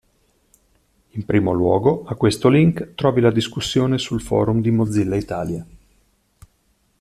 In 1.09 1.25
primo 1.25 1.51
luogo, 1.51 2.05
a 2.07 2.15
questo 2.15 2.49
link 2.49 2.95
trovi 2.95 3.21
la 3.21 3.29
discussione 3.29 3.99
sul 3.99 4.19
forum 4.19 4.59
di 4.59 4.71
Mozilla 4.71 5.15
Italia. 5.15 5.63